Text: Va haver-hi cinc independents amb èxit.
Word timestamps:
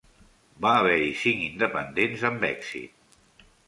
Va 0.65 0.71
haver-hi 0.77 1.13
cinc 1.25 1.45
independents 1.51 2.29
amb 2.35 2.51
èxit. 2.53 3.19